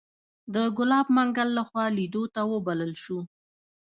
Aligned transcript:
د 0.53 0.55
ګلاب 0.77 1.07
منګل 1.15 1.49
لخوا 1.57 1.85
لیدو 1.97 2.23
ته 2.33 2.41
وبلل 2.51 2.93
شوو. 3.01 3.19